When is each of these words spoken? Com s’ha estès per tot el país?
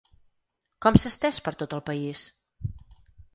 Com 0.85 0.97
s’ha 1.03 1.07
estès 1.11 1.41
per 1.49 1.53
tot 1.59 1.75
el 1.79 1.85
país? 1.91 2.25